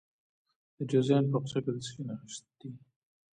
د 0.77 0.79
جوزجان 0.89 1.23
په 1.29 1.35
اقچه 1.39 1.59
کې 1.63 1.71
د 1.75 1.77
څه 1.85 1.89
شي 1.93 2.01
نښې 2.07 2.39
دي؟ 2.59 2.69